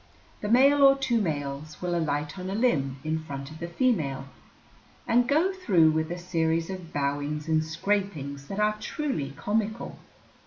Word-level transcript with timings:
The 0.41 0.49
male 0.49 0.81
or 0.81 0.97
two 0.97 1.21
males 1.21 1.79
will 1.79 1.93
alight 1.95 2.39
on 2.39 2.49
a 2.49 2.55
limb 2.55 2.97
in 3.03 3.19
front 3.23 3.51
of 3.51 3.59
the 3.59 3.67
female, 3.67 4.25
and 5.07 5.27
go 5.29 5.53
through 5.53 5.91
with 5.91 6.11
a 6.11 6.17
series 6.17 6.71
of 6.71 6.91
bowings 6.91 7.47
and 7.47 7.63
scrapings 7.63 8.47
that 8.47 8.59
are 8.59 8.77
truly 8.79 9.31
comical. 9.37 9.99